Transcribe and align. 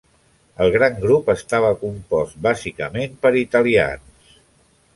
El 0.63 0.71
gran 0.75 0.95
grup 1.03 1.29
estava 1.33 1.69
compost 1.83 2.39
bàsicament 2.47 3.15
per 3.27 3.35
italians. 3.43 4.37